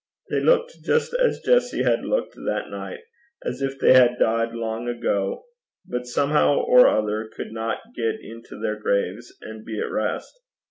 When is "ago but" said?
4.87-6.07